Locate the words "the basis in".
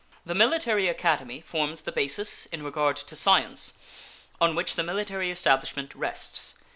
1.81-2.63